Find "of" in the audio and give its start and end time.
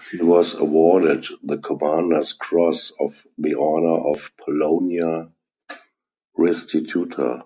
3.00-3.26, 4.14-4.30